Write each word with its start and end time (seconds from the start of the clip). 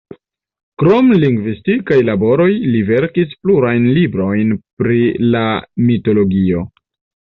Krom 0.83 1.11
lingvistikaj 1.23 1.99
laboroj, 2.09 2.49
li 2.73 2.83
verkis 2.89 3.37
plurajn 3.45 3.89
librojn 4.01 4.59
pri 4.83 5.03
la 5.33 5.49
mitologio. 5.89 6.71